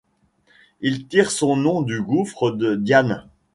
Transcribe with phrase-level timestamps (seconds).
[0.79, 3.29] Il tire son nom du gouffre de Diane.